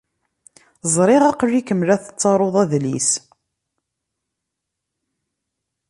[0.95, 3.09] Ẓriɣ aql-ikem la tettarud adlis.